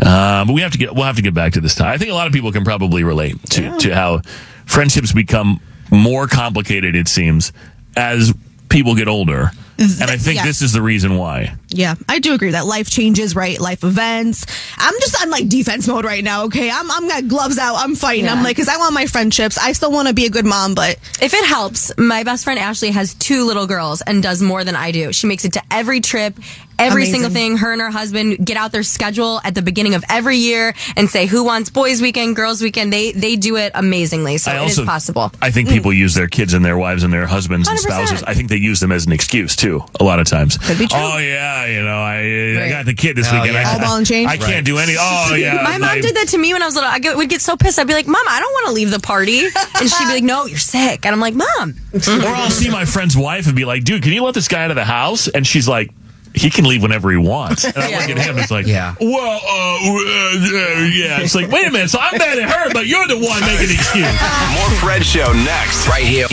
[0.00, 1.88] Um, but we have to get, we'll have to get back to this time.
[1.88, 4.20] I think a lot of people can probably relate to, to how
[4.64, 7.52] friendships become more complicated, it seems,
[7.96, 8.32] as
[8.68, 9.50] people get older.
[9.80, 10.44] And I think Yeah.
[10.44, 11.54] this is the reason why.
[11.70, 13.58] Yeah, I do agree that life changes, right?
[13.58, 14.44] Life events.
[14.76, 16.44] I'm just on like defense mode right now.
[16.44, 17.76] Okay, I'm I'm got gloves out.
[17.76, 18.28] I'm fighting.
[18.28, 19.56] I'm like, cause I want my friendships.
[19.56, 22.58] I still want to be a good mom, but If it helps, my best friend
[22.58, 25.12] Ashley has two little girls and does more than I do.
[25.12, 26.34] She makes it to every trip,
[26.80, 27.12] every Amazing.
[27.20, 27.56] single thing.
[27.58, 31.08] Her and her husband get out their schedule at the beginning of every year and
[31.08, 32.92] say who wants boys weekend, girls weekend.
[32.92, 35.32] They they do it amazingly, so I it is also- possible.
[35.42, 35.72] I think mm.
[35.72, 37.82] people use their kids and their wives and their husbands and 100%.
[37.82, 38.22] spouses.
[38.24, 39.82] I think they use them as an excuse too.
[40.00, 40.56] A lot of times.
[40.58, 40.98] Could be true.
[41.00, 43.54] Oh yeah, you know, I I got the kid this Oh, weekend.
[43.54, 43.68] yeah.
[43.68, 44.26] I, All ball and chain?
[44.26, 44.94] I can't do any.
[44.98, 45.62] Oh yeah.
[45.62, 46.90] my mom did that to me when I was little.
[46.90, 47.78] I get- would get so pissed.
[47.78, 50.24] I'd be like, "Mom, I don't want to leave the party," and she'd be like,
[50.24, 53.64] "No, you're sick." And I'm like, "Mom, Or I'll see my friend's wife and be
[53.64, 55.90] like, "Dude, can you let this guy out of the house?" And she's like.
[56.34, 57.64] He can leave whenever he wants.
[57.64, 58.94] And I look at him, it's like, Yeah.
[59.00, 61.20] well, uh, uh, yeah.
[61.20, 61.90] It's like, wait a minute.
[61.90, 64.06] So I'm mad at her, but you're the one making the excuse.
[64.54, 65.88] More Fred Show next.
[65.88, 66.26] right here.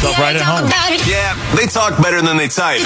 [0.00, 0.64] Stuff right at home.
[1.06, 2.80] Yeah, they talk better than they type.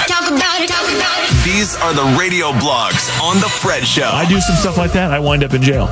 [1.45, 4.09] These are the radio blogs on The Fred Show.
[4.11, 5.11] I do some stuff like that.
[5.11, 5.87] I wind up in jail.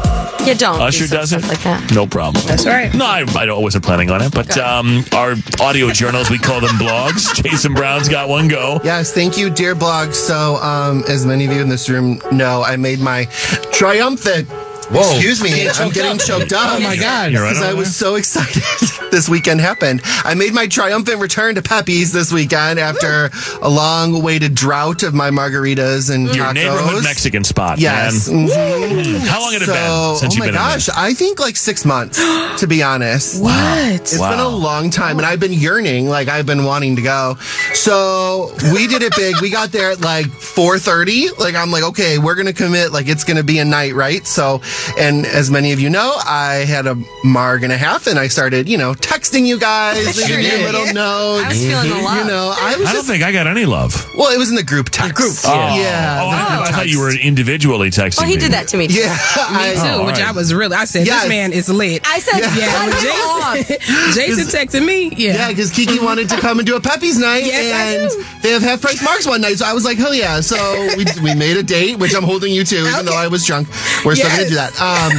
[0.46, 1.48] you don't." do Usher some does stuff it.
[1.48, 1.94] like that.
[1.94, 2.44] No problem.
[2.46, 2.94] That's right.
[2.94, 6.60] No, I, I don't- wasn't planning on it, but um, our audio journals, we call
[6.60, 7.34] them blogs.
[7.44, 8.82] Jason Brown's got one go.
[8.84, 10.12] Yes, thank you, dear blog.
[10.14, 13.26] So, um, as many of you in this room know, I made my
[13.72, 14.50] triumphant
[14.92, 15.00] Whoa.
[15.16, 16.20] Excuse me, Getting I'm getting up.
[16.20, 16.78] choked up.
[16.78, 17.32] Oh, my God.
[17.32, 18.62] You're right Because I over was so excited
[19.12, 20.02] this weekend happened.
[20.24, 23.30] I made my triumphant return to Pepe's this weekend after
[23.62, 26.54] a long awaited drought of my margaritas and Your tacos.
[26.54, 28.28] neighborhood Mexican spot, Yes.
[28.30, 28.48] man.
[28.48, 29.20] Mhm.
[29.28, 31.40] How long had it So- been since oh you've my been in gosh, I think
[31.40, 32.20] like six months,
[32.60, 33.42] to be honest.
[33.42, 33.54] What?
[33.94, 34.32] It's Wow.
[34.32, 36.10] been a long time, and I've been yearning.
[36.10, 37.38] Like I've been wanting to go.
[37.74, 39.36] So we did it big.
[39.42, 41.30] We got there at like four thirty.
[41.38, 42.92] Like I'm like, okay, we're gonna commit.
[42.92, 44.26] Like it's gonna be a night, right?
[44.26, 44.62] So,
[44.98, 48.28] and as many of you know, I had a marg and a half, and I
[48.28, 50.66] started, you know, texting you guys, Sure leaving you did.
[50.66, 51.44] little notes.
[51.46, 52.18] I was feeling the love.
[52.18, 53.08] You know, I was I don't just.
[53.08, 53.94] think I got any love.
[54.16, 55.16] Well, it was in the group text.
[55.16, 56.20] group, Oh, yeah.
[56.22, 57.20] Oh, the I, group I thought you text.
[57.20, 58.42] were individually texting Well, he me.
[58.42, 58.88] did that to me.
[58.88, 58.96] Too.
[59.02, 59.10] Yeah,
[59.52, 60.76] Me too, Oh, which all I was really.
[60.76, 61.24] I said Yes.
[61.24, 62.02] this man is lit.
[62.08, 62.56] I said, Yeah.
[62.56, 63.80] Yeah, cut when him off.
[64.16, 65.10] Jason, Jason texted me.
[65.16, 68.52] Yeah, Yeah, because Kiki wanted to come and do a Pepe's night, Yes, and they
[68.52, 69.58] have half price marks one night.
[69.58, 70.40] So I was like, hell yeah!
[70.42, 70.56] So
[70.98, 73.68] we, we made a date, which I'm holding you to, even though I was drunk.
[74.06, 74.63] We're still gonna do that.
[74.80, 75.12] Um,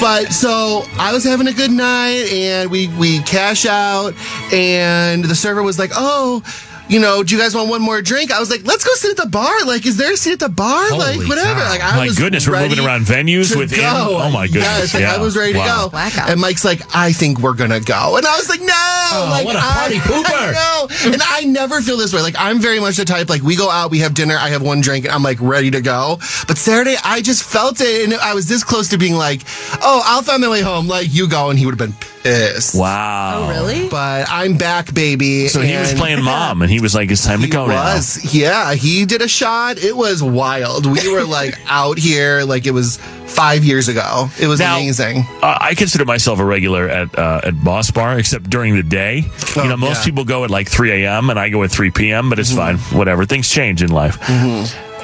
[0.00, 4.14] but so I was having a good night, and we we cash out,
[4.52, 6.42] and the server was like, oh.
[6.88, 8.32] You know, do you guys want one more drink?
[8.32, 9.64] I was like, let's go sit at the bar.
[9.66, 10.88] Like, is there a seat at the bar?
[10.88, 11.60] Holy like, whatever.
[11.60, 11.68] cow.
[11.68, 13.80] Like, I My was goodness, we're moving around venues with within.
[13.80, 14.18] go.
[14.22, 15.14] Oh my goodness, Yes, like, yeah.
[15.14, 15.64] I was ready Wow.
[15.64, 15.88] to go.
[15.90, 16.30] Blackout.
[16.30, 18.16] And Mike's like, I think we're gonna go.
[18.16, 18.66] And I was like, no.
[18.72, 20.24] Oh, like, what a I- party pooper.
[20.34, 21.12] I know.
[21.12, 22.22] And I never feel this way.
[22.22, 24.62] Like, I'm very much the type, like, we go out, we have dinner, I have
[24.62, 26.16] one drink, and I'm like ready to go.
[26.46, 29.42] But Saturday, I just felt it, and I was this close to being like,
[29.82, 30.88] oh, I'll find my way home.
[30.88, 32.74] Like, you go, and he would have been pissed.
[32.78, 33.44] Wow.
[33.44, 33.88] Oh, really?
[33.90, 35.48] But I'm back, baby.
[35.48, 38.34] So he was playing mom, and he was like, "It's time to he go was.
[38.34, 39.78] Yeah, he did a shot.
[39.78, 40.86] It was wild.
[40.86, 44.28] We were like out here like it was five years ago.
[44.40, 45.24] It was Now- amazing.
[45.42, 49.24] Uh, I consider myself a regular at uh, at Boss Bar, except during the day.
[49.56, 50.04] Oh, you know, most yeah.
[50.06, 51.30] people go at like 3 a.m.
[51.30, 52.28] and I go at 3 p.m.
[52.30, 52.78] But it's Mm-hmm.
[52.78, 52.98] fine.
[52.98, 53.24] Whatever.
[53.26, 54.18] Things change in life.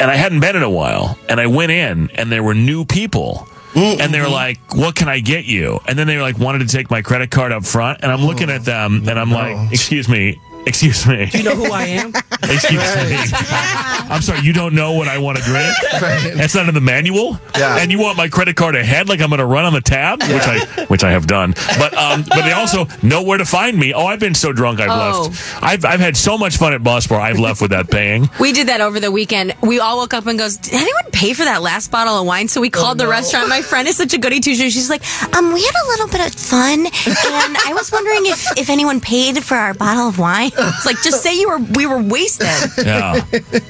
[0.01, 2.85] And I hadn't been in a while, and I went in, and there were new
[2.85, 3.47] people.
[3.75, 4.01] Mm-hmm.
[4.01, 6.61] And they were like, "What can I get you?" And then they were like, wanted
[6.61, 9.73] to take my credit card up front, and I'm looking at them, and I'm like,
[9.73, 12.09] "Excuse me, excuse me, Do You know who I am?
[12.43, 13.17] excuse me."
[14.11, 15.73] I'm sorry, you don't know what I want to drink?
[16.01, 16.33] Right.
[16.37, 17.39] That's not in the manual.
[17.57, 17.79] Yeah.
[17.79, 20.21] And you want my credit card ahead, like I'm going to run on the tab,
[20.23, 21.55] which I which I have done.
[21.79, 23.93] But um, but they also know where to find me.
[23.95, 25.29] Oh, I've been so drunk, I've Oh.
[25.29, 25.63] left.
[25.63, 28.29] I've I've had so much fun at Boss Bar, I've left without paying.
[28.45, 29.55] We did that over the weekend.
[29.63, 32.47] We all woke up and goes, "Did anyone pay for that last bottle of wine?"
[32.49, 33.49] So we called the restaurant.
[33.49, 34.73] My friend is such a goody two shoes.
[34.75, 35.03] She's like,
[35.35, 39.01] "Um, we had a little bit of fun, and I was wondering if if anyone
[39.01, 42.47] paid for our bottle of wine." It's like, just say you were we were wasted.
[42.85, 43.25] Yeah,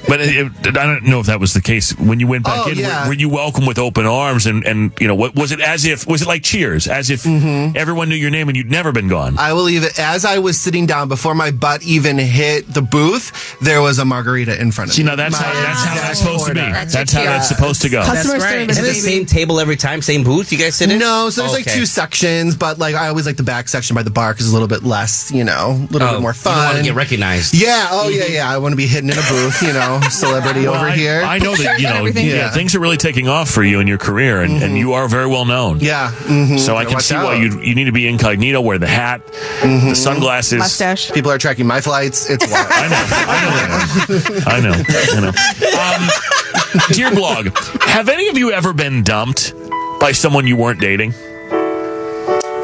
[0.07, 2.67] but it, it- I don't know if that was the case when you went back
[2.67, 2.77] Oh, in.
[2.77, 3.03] yeah.
[3.03, 5.85] Were, were you welcome with open arms and and you know what was it as
[5.85, 7.75] if was it like Cheers as if Mm-hmm.
[7.77, 9.37] everyone knew your name and you'd never been gone?
[9.39, 12.81] I will leave it as I was sitting down before my butt even hit the
[12.81, 13.57] booth.
[13.61, 15.09] There was a margarita in front of See, me.
[15.09, 16.59] now that's how My that's how that's supposed to be.
[16.61, 16.71] order.
[16.71, 18.03] That's, how that's supposed to go.
[18.03, 18.41] Customer right.
[18.69, 20.51] service, And the same table every time, same booth.
[20.51, 20.99] You guys sit in?
[20.99, 21.75] No, so there's like Okay.
[21.79, 24.51] two sections, but like I always like the back section by the bar because it's
[24.51, 26.74] a little bit less, you know, a little Oh, bit more fun.
[26.75, 27.53] Want to get recognized.
[27.53, 28.49] yeah, oh yeah, yeah.
[28.49, 31.21] I want to be hidden in a booth, you know, celebrity Well, over I, here.
[31.23, 32.51] I know that you know, yeah, Yeah.
[32.51, 35.27] things are really taking off for you in your career, and, and you are very
[35.27, 35.79] well known.
[35.79, 36.59] yeah, mhm.
[36.59, 37.25] So I can see out.
[37.25, 39.21] why you you need to be incognito, wear the hat,
[39.61, 39.89] Mm-hmm.
[39.89, 40.59] the sunglasses.
[40.59, 41.11] Mustache.
[41.11, 42.29] People are tracking my flights.
[42.29, 42.67] It's wild.
[42.69, 42.95] I know,
[44.47, 46.83] I know, I know, I know.
[46.83, 49.53] Um, dear blog, have any of you ever been dumped
[49.99, 51.13] by someone you weren't dating?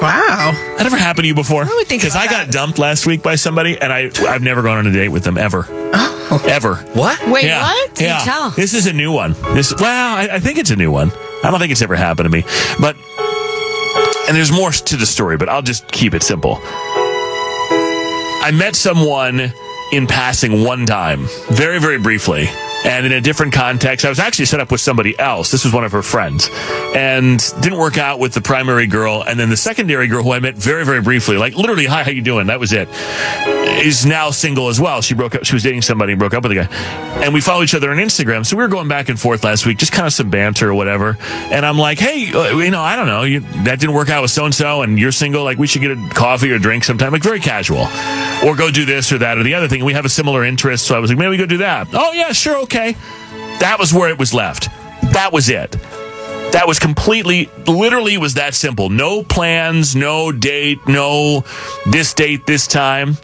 [0.02, 0.52] Wow.
[0.78, 1.64] That ever happened to you before?
[1.64, 4.64] would think Because about I got dumped last week by somebody, and I I've never
[4.64, 6.46] gone on a date with them ever, oh.
[6.50, 6.76] ever.
[6.94, 7.28] What?
[7.28, 7.62] Wait, yeah.
[7.62, 8.02] what?
[8.02, 8.20] Yeah.
[8.20, 8.50] tell?
[8.50, 9.34] This is a new one.
[9.54, 11.12] This well, I, I think it's a new one.
[11.44, 12.44] I don't think it's ever happened to me.
[12.80, 12.96] But
[14.28, 16.60] and there's more to the story, but I'll just keep it simple.
[16.64, 19.54] I met someone
[19.92, 22.50] in passing one time, very, very briefly.
[22.84, 25.52] And in a different context, I was actually set up with somebody else.
[25.52, 26.50] This was one of her friends.
[26.96, 29.24] And didn't work out with the primary girl.
[29.26, 32.12] And then the secondary girl who I met very, very briefly, like literally, hi, how
[32.12, 32.48] you doing?
[32.48, 32.90] That was it.
[33.86, 35.02] Is now single as well.
[35.02, 36.68] She broke up, she was dating somebody and broke up with a guy.
[37.24, 38.46] And we follow each other on Instagram.
[38.46, 40.74] So we were going back and forth last week, just kind of some banter or
[40.74, 41.18] whatever.
[41.22, 44.22] And I'm like, hey, uh, you know, I don't know, you, that didn't work out
[44.24, 45.44] with so and so, and you're single.
[45.44, 47.86] Like, we should get a coffee or drink sometime, like very casual.
[48.44, 49.82] Or go do this or that or the other thing.
[49.82, 50.86] And we have a similar interest.
[50.86, 51.88] So I was like, maybe we go do that.
[51.94, 52.94] Oh, yeah, sure, okay.
[53.60, 54.70] That was where it was left.
[55.14, 55.72] That was it.
[56.52, 58.90] That was completely, literally, was that simple.
[58.90, 61.46] No plans, no date, no
[61.86, 63.18] this date, this time.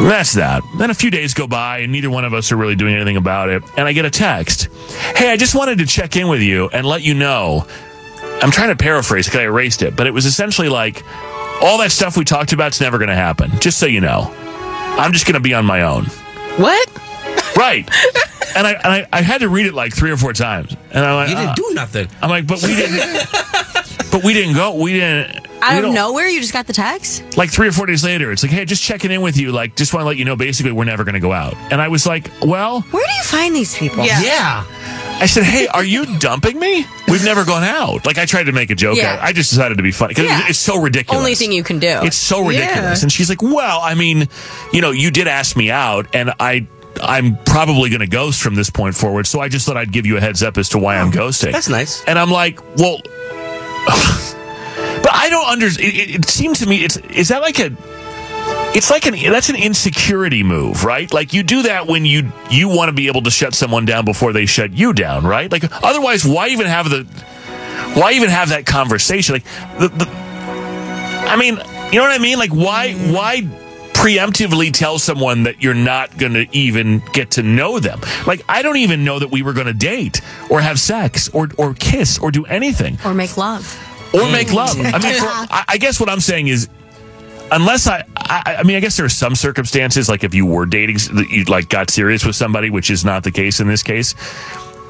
[0.00, 0.62] That's that.
[0.78, 3.16] Then a few days go by, and neither one of us are really doing anything
[3.16, 3.62] about it.
[3.76, 4.68] And I get a text
[5.14, 7.66] Hey, I just wanted to check in with you and let you know.
[8.42, 11.04] I'm trying to paraphrase because I erased it, but it was essentially like
[11.62, 13.50] all that stuff we talked about is never going to happen.
[13.60, 14.32] Just so you know,
[14.98, 16.04] I'm just going to be on my own.
[16.56, 16.88] What?
[17.56, 17.88] Right.
[18.56, 21.04] and I and I, I had to read it like three or four times, and
[21.04, 22.08] I'm like, You didn't "Ah." do nothing.
[22.22, 23.26] I'm like, but we didn't.
[24.12, 24.74] but we didn't go.
[24.80, 25.42] We didn't.
[25.42, 27.36] we Out of don't- nowhere, you just got the text?
[27.36, 29.50] like three or four days later, it's like, hey, just checking in with you.
[29.52, 31.54] Like, just want to let you know, basically, we're never going to go out.
[31.72, 34.04] And I was like, well, Where do you find these people?
[34.04, 34.64] Yeah.
[35.20, 36.84] I said, hey, are you dumping me?
[37.08, 38.04] We've never gone out.
[38.04, 38.96] Like, I tried to make a joke.
[38.96, 39.14] Yeah.
[39.14, 39.20] out.
[39.20, 40.48] I just decided to be funny because Yeah.
[40.48, 41.18] it's so ridiculous.
[41.18, 42.00] Only thing you can do.
[42.02, 43.00] It's so ridiculous.
[43.00, 43.04] Yeah.
[43.04, 44.28] And she's like, well, I mean,
[44.72, 46.66] you know, you did ask me out, and I.
[47.02, 50.06] I'm probably going to ghost from this point forward, so I just thought I'd give
[50.06, 51.50] you a heads up as to why I'm oh, ghosting.
[51.50, 52.04] That's nice.
[52.04, 53.00] And I'm like, well,
[53.84, 55.88] but I don't understand.
[55.88, 57.70] It, it, it seems to me it's is that like a
[58.74, 61.12] it's like an that's an insecurity move, right?
[61.12, 64.04] Like you do that when you you want to be able to shut someone down
[64.04, 65.50] before they shut you down, right?
[65.50, 67.04] Like otherwise, why even have the
[67.94, 69.34] why even have that conversation?
[69.34, 69.44] Like
[69.78, 71.54] the, the I mean,
[71.92, 72.38] you know what I mean?
[72.38, 73.42] Like why why
[73.94, 78.00] preemptively tell someone that you're not going to even get to know them?
[78.26, 81.48] Like I don't even know that we were going to date or have sex or
[81.58, 83.64] or kiss or do anything Or make love.
[84.12, 84.76] or make love.
[84.76, 84.92] Mm.
[84.92, 86.68] I mean, for, I, I guess what I'm saying is,
[87.50, 90.66] unless I, I, I mean, I guess there are some circumstances, like if you were
[90.66, 94.14] dating, you like got serious with somebody, which is not the case in this case.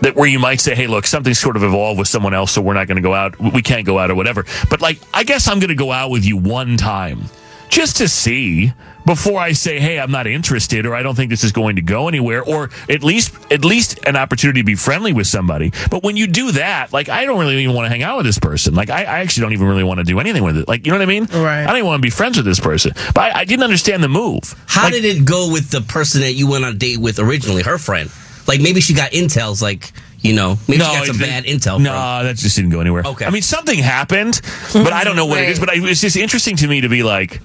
[0.03, 2.61] That where you might say, "Hey, look, something's sort of evolved with someone else, so
[2.61, 3.38] we're not going to go out.
[3.38, 6.11] We can't go out or whatever." But like, I guess I'm going to go out
[6.11, 7.25] with you one time,
[7.68, 8.73] just to see
[9.07, 11.83] before I say, "Hey, I'm not interested," or "I don't think this is going to
[11.83, 15.73] go anywhere," or at least at least an opportunity to be friendly with somebody.
[15.90, 18.27] But when you do that, like, I don't really even want to hang out with
[18.27, 18.75] this person.
[18.75, 20.69] Like, I, I actually don't even really want to do anything with it.
[20.69, 21.25] Like, you know what I mean?
[21.27, 21.62] Right.
[21.62, 22.93] I don't even want to be friends with this person.
[23.14, 24.55] But I, I didn't understand the move.
[24.67, 27.62] How did it go with the person that you went on a date with originally,
[27.62, 28.11] her friend?
[28.47, 31.79] Like maybe she got intels, like you know, maybe she got some it- bad intel.
[31.81, 33.03] No, from- that just didn't go anywhere.
[33.05, 33.27] Okay.
[33.27, 34.40] I mean, something happened,
[34.73, 35.61] but I don't know what it is.
[35.61, 37.40] But I, it's just interesting to me to be like,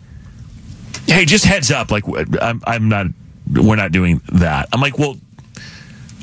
[1.09, 1.91] hey, just heads up.
[1.91, 2.03] Like,
[2.41, 3.07] I'm, I'm not,
[3.51, 4.69] we're not doing that.
[4.73, 5.17] I'm like, well,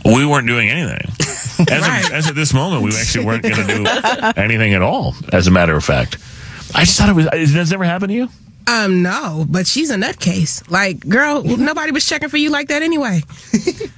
[0.05, 1.11] we weren't doing anything.
[1.59, 3.87] As, of, as of this moment, we actually weren't going to do
[4.37, 6.19] anything at all, as a matter of fact.
[6.75, 8.29] I just thought it was, has this ever happened to you?
[8.67, 10.69] Um, no, but she's a nutcase.
[10.71, 13.23] Like, girl, nobody was checking for you like that anyway.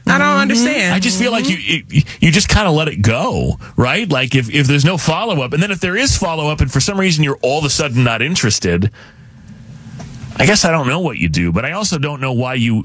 [0.07, 0.94] I don't understand.
[0.94, 4.09] I just feel like you you, you just kind of let it go, right?
[4.09, 6.70] Like if, if there's no follow up, and then if there is follow up, and
[6.70, 8.90] for some reason you're all of a sudden not interested,
[10.38, 12.85] I guess I don't know what you do, but I also don't know why you.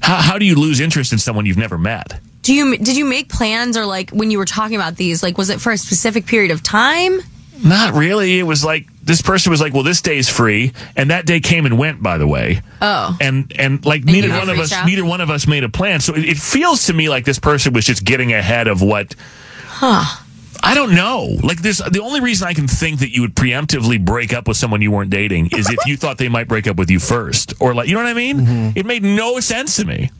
[0.00, 2.20] How, how do you lose interest in someone you've never met?
[2.42, 5.22] Do you did you make plans or like when you were talking about these?
[5.22, 7.20] Like, was it for a specific period of time?
[7.64, 8.38] Not really.
[8.38, 11.64] It was like this person was like, "Well, this day's free," and that day came
[11.64, 12.02] and went.
[12.02, 14.84] By the way, Oh, and and like And neither one of us out?
[14.86, 16.00] neither one of us made a plan.
[16.00, 19.14] So it, it feels to me like this person was just getting ahead of what
[19.66, 20.04] huh?
[20.62, 21.36] I don't know.
[21.42, 24.56] Like this, the only reason I can think that you would preemptively break up with
[24.56, 27.54] someone you weren't dating is if you thought they might break up with you first,
[27.60, 28.72] or like, you know what I mean?
[28.76, 30.10] It made no sense to me.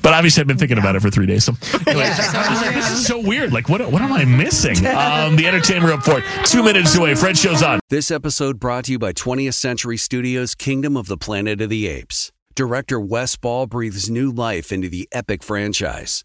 [0.00, 1.44] But obviously, I've been thinking about it for three days.
[1.44, 1.52] So,
[1.86, 3.52] anyway, I was like, this is so weird.
[3.52, 3.80] Like, what?
[3.90, 4.86] What am I missing?
[4.86, 6.22] Um, the Entertainment Report.
[6.44, 7.14] Two minutes away.
[7.14, 7.80] Fred shows on.
[7.90, 11.88] This episode brought to you by 20th Century Studios' Kingdom of the Planet of the
[11.88, 12.32] Apes.
[12.54, 16.24] Director Wes Ball breathes new life into the epic franchise.